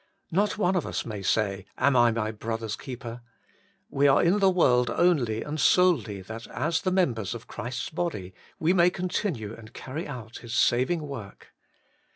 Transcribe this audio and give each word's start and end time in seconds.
Not 0.31 0.57
one 0.57 0.75
of 0.75 0.87
us 0.87 1.05
may 1.05 1.21
say,' 1.21 1.67
Am 1.87 1.95
I 1.95 2.09
my 2.11 2.31
brother's 2.31 2.75
keeper?' 2.75 3.21
We 3.91 4.07
are 4.07 4.23
in 4.23 4.39
the 4.39 4.49
world 4.49 4.89
only 4.89 5.43
and 5.43 5.59
solely 5.59 6.23
that 6.23 6.47
as 6.47 6.81
the 6.81 6.89
members 6.89 7.35
of 7.35 7.45
Christ's 7.45 7.91
body 7.91 8.33
we 8.57 8.73
may 8.73 8.89
continue 8.89 9.53
and 9.53 9.75
carry 9.75 10.07
out 10.07 10.39
His 10.39 10.55
saving 10.55 11.01
work. 11.07 11.53